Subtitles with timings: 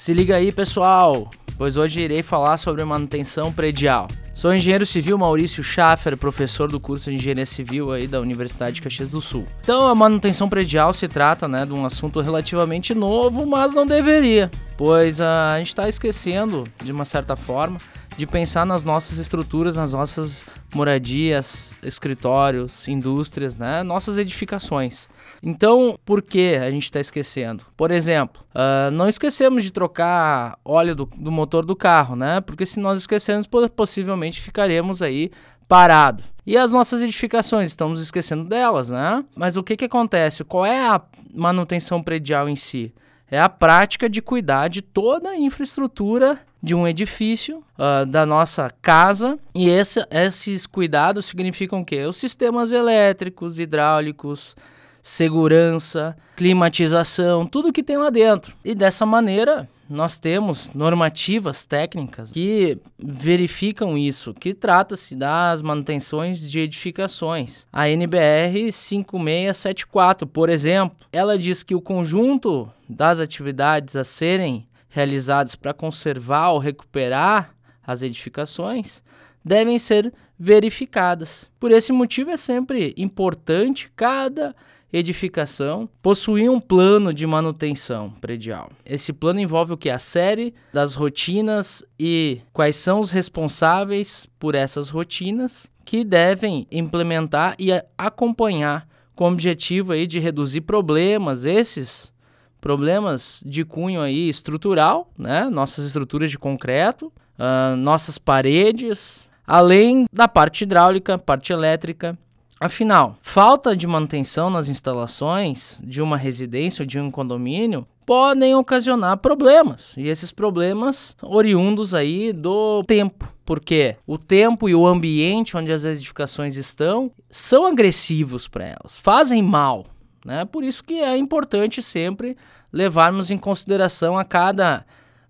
[0.00, 4.08] Se liga aí, pessoal, pois hoje irei falar sobre manutenção predial.
[4.34, 8.80] Sou engenheiro civil Maurício Schaffer, professor do curso de Engenharia Civil aí da Universidade de
[8.80, 9.46] Caxias do Sul.
[9.62, 14.50] Então, a manutenção predial se trata né, de um assunto relativamente novo, mas não deveria,
[14.78, 17.78] pois a gente está esquecendo, de uma certa forma,
[18.16, 23.82] de pensar nas nossas estruturas, nas nossas moradias, escritórios, indústrias, né?
[23.82, 25.08] nossas edificações.
[25.42, 27.64] Então, por que a gente está esquecendo?
[27.76, 32.40] Por exemplo, uh, não esquecemos de trocar óleo do, do, motor do carro, né?
[32.40, 35.30] Porque se nós esquecermos, possivelmente ficaremos aí
[35.66, 36.22] parado.
[36.46, 39.24] E as nossas edificações, estamos esquecendo delas, né?
[39.36, 40.44] Mas o que, que acontece?
[40.44, 41.00] Qual é a
[41.32, 42.92] manutenção predial em si?
[43.30, 48.70] é a prática de cuidar de toda a infraestrutura de um edifício, uh, da nossa
[48.82, 49.38] casa.
[49.54, 52.04] E esse, esses cuidados significam o quê?
[52.04, 54.54] Os sistemas elétricos, hidráulicos,
[55.02, 58.54] segurança, climatização, tudo que tem lá dentro.
[58.64, 66.60] E dessa maneira, nós temos normativas técnicas que verificam isso, que trata-se das manutenções de
[66.60, 67.66] edificações.
[67.72, 75.54] A NBR 5674, por exemplo, ela diz que o conjunto das atividades a serem realizadas
[75.54, 77.54] para conservar ou recuperar
[77.86, 79.02] as edificações
[79.44, 81.50] devem ser verificadas.
[81.58, 84.54] Por esse motivo é sempre importante cada
[84.92, 88.70] edificação possuir um plano de manutenção predial.
[88.84, 89.88] Esse plano envolve o que?
[89.88, 97.54] A série das rotinas e quais são os responsáveis por essas rotinas que devem implementar
[97.58, 102.12] e acompanhar com o objetivo aí de reduzir problemas, esses
[102.60, 105.48] problemas de cunho aí estrutural, né?
[105.50, 112.18] Nossas estruturas de concreto, uh, nossas paredes, além da parte hidráulica, parte elétrica
[112.62, 119.16] Afinal, falta de manutenção nas instalações de uma residência ou de um condomínio podem ocasionar
[119.16, 119.96] problemas.
[119.96, 123.32] E esses problemas oriundos aí do tempo.
[123.46, 129.42] Porque o tempo e o ambiente onde as edificações estão são agressivos para elas, fazem
[129.42, 129.86] mal.
[130.24, 130.44] Né?
[130.44, 132.36] Por isso que é importante sempre
[132.72, 134.84] levarmos em consideração a cada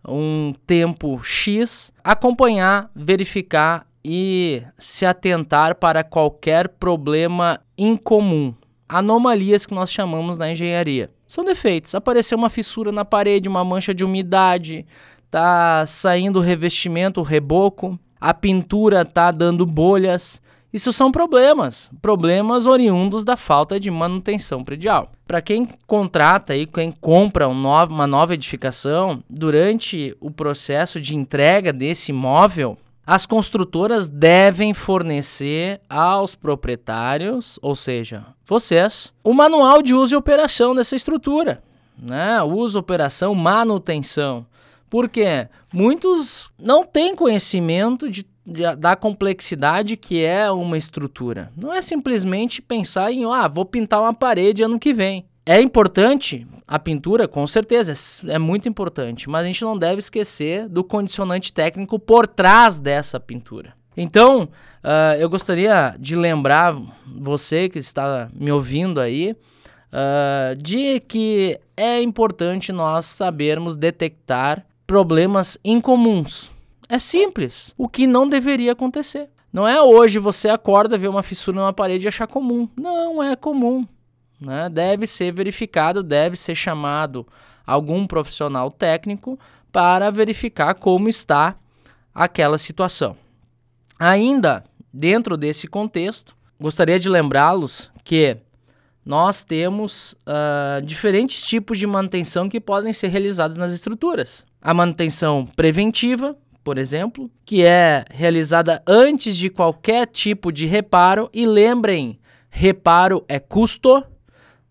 [0.06, 8.54] um tempo X, acompanhar, verificar e se atentar para qualquer problema incomum,
[8.88, 11.10] anomalias que nós chamamos na engenharia.
[11.28, 11.94] São defeitos.
[11.94, 14.86] Apareceu uma fissura na parede, uma mancha de umidade,
[15.30, 20.42] tá saindo o revestimento, o reboco, a pintura tá dando bolhas.
[20.72, 25.10] Isso são problemas, problemas oriundos da falta de manutenção predial.
[25.26, 31.72] Para quem contrata e quem compra um uma nova edificação, durante o processo de entrega
[31.72, 40.14] desse imóvel, as construtoras devem fornecer aos proprietários, ou seja, vocês, o manual de uso
[40.14, 41.60] e operação dessa estrutura.
[41.98, 42.40] Né?
[42.42, 44.46] Uso, operação, manutenção.
[44.88, 51.50] Porque muitos não têm conhecimento de, da complexidade que é uma estrutura.
[51.56, 55.24] Não é simplesmente pensar em, ah, vou pintar uma parede ano que vem.
[55.44, 59.98] É importante a pintura, com certeza, é, é muito importante, mas a gente não deve
[59.98, 63.74] esquecer do condicionante técnico por trás dessa pintura.
[63.96, 66.76] Então, uh, eu gostaria de lembrar
[67.06, 75.58] você que está me ouvindo aí uh, de que é importante nós sabermos detectar problemas
[75.64, 76.52] incomuns.
[76.90, 79.30] É simples, o que não deveria acontecer.
[79.52, 82.68] Não é hoje você acorda, vê uma fissura numa parede e achar comum.
[82.76, 83.86] Não é comum
[84.40, 87.26] né, deve ser verificado, deve ser chamado
[87.66, 89.38] algum profissional técnico
[89.70, 91.56] para verificar como está
[92.14, 93.16] aquela situação.
[93.98, 98.36] Ainda dentro desse contexto, gostaria de lembrá-los que
[99.04, 104.44] nós temos uh, diferentes tipos de manutenção que podem ser realizados nas estruturas.
[104.60, 111.46] A manutenção preventiva, por exemplo, que é realizada antes de qualquer tipo de reparo, e
[111.46, 112.18] lembrem,
[112.50, 114.04] reparo é custo,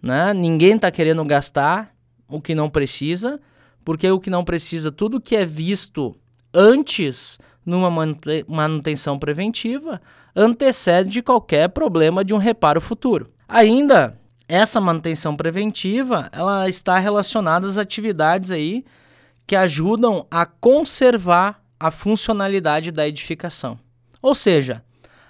[0.02, 0.34] né?
[0.34, 1.94] Ninguém está querendo gastar
[2.28, 3.40] o que não precisa,
[3.84, 6.16] porque o que não precisa, tudo que é visto
[6.54, 7.90] antes numa
[8.48, 10.02] manutenção preventiva,
[10.36, 13.30] antecede qualquer problema de um reparo futuro.
[13.48, 14.18] Ainda,
[14.48, 18.84] essa manutenção preventiva, ela está relacionada às atividades aí
[19.46, 23.80] que ajudam a conservar a funcionalidade da edificação.
[24.22, 24.84] Ou seja,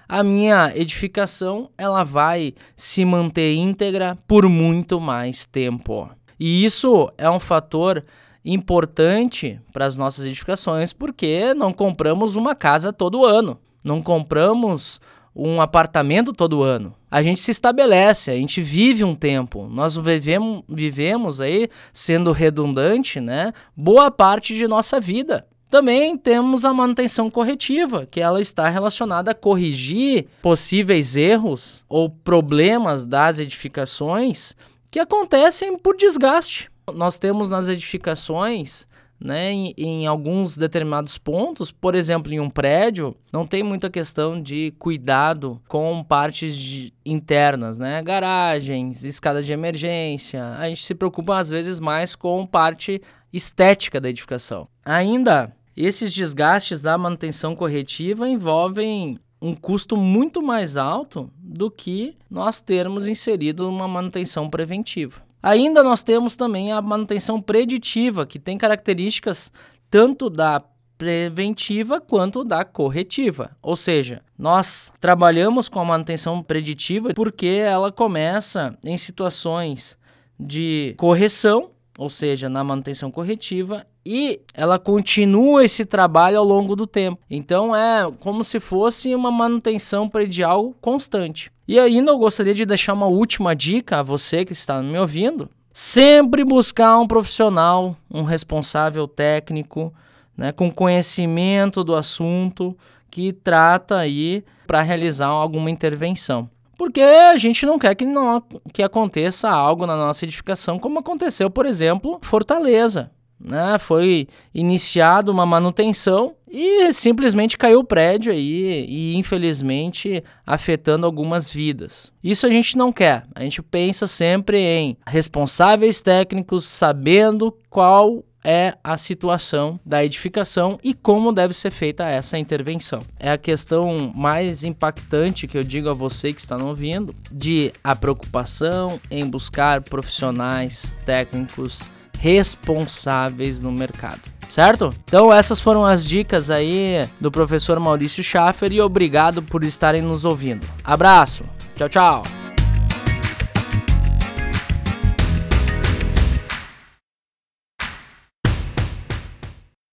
[0.08, 6.10] a minha edificação ela vai se manter íntegra por muito mais tempo.
[6.40, 8.04] E isso é um fator
[8.44, 13.60] importante para as nossas edificações, porque não compramos uma casa todo ano.
[13.84, 15.00] Não compramos
[15.36, 16.94] um apartamento todo ano.
[17.12, 19.68] A gente se estabelece, a gente vive um tempo.
[19.68, 23.54] Nós vivemos, vivemos aí, sendo redundante, né?
[23.76, 25.46] Boa parte de nossa vida.
[25.70, 33.06] Também temos a manutenção corretiva, que ela está relacionada a corrigir possíveis erros ou problemas
[33.06, 34.56] das edificações
[34.90, 36.72] que acontecem por desgaste.
[36.94, 38.88] Nós temos nas edificações
[39.20, 44.42] né, em, em, alguns determinados pontos, por exemplo, em um prédio, não tem muita questão
[44.42, 50.56] de cuidado com partes de, internas, né, garagens, escadas de emergência.
[50.58, 53.02] A gente se preocupa às vezes mais com parte
[53.32, 54.68] estética da edificação.
[54.86, 55.54] Ainda,
[55.86, 63.08] esses desgastes da manutenção corretiva envolvem um custo muito mais alto do que nós termos
[63.08, 65.22] inserido uma manutenção preventiva.
[65.42, 69.54] Ainda nós temos também a manutenção preditiva, que tem características
[69.90, 70.62] tanto da
[70.98, 73.56] preventiva quanto da corretiva.
[73.62, 79.98] Ou seja, nós trabalhamos com a manutenção preditiva porque ela começa em situações
[80.38, 86.88] de correção, ou seja, na manutenção corretiva, e ela continua esse trabalho ao longo do
[86.88, 87.22] tempo.
[87.30, 91.52] Então é como se fosse uma manutenção predial constante.
[91.68, 95.48] E ainda eu gostaria de deixar uma última dica a você que está me ouvindo.
[95.72, 99.94] Sempre buscar um profissional, um responsável técnico,
[100.36, 102.76] né, com conhecimento do assunto
[103.12, 106.50] que trata aí para realizar alguma intervenção.
[106.80, 108.42] Porque a gente não quer que, não,
[108.74, 113.78] que aconteça algo na nossa edificação, como aconteceu, por exemplo, Fortaleza né?
[113.78, 122.12] Foi iniciado uma manutenção e simplesmente caiu o prédio aí e infelizmente afetando algumas vidas.
[122.24, 123.24] Isso a gente não quer.
[123.36, 130.94] A gente pensa sempre em responsáveis técnicos sabendo qual é a situação da edificação e
[130.94, 133.02] como deve ser feita essa intervenção.
[133.20, 137.72] É a questão mais impactante que eu digo a você que está nos ouvindo, de
[137.84, 141.86] a preocupação em buscar profissionais técnicos
[142.20, 144.22] responsáveis no mercado.
[144.50, 144.94] Certo?
[145.06, 150.26] Então essas foram as dicas aí do professor Maurício Schaffer e obrigado por estarem nos
[150.26, 150.66] ouvindo.
[150.84, 151.44] Abraço.
[151.76, 152.39] Tchau, tchau.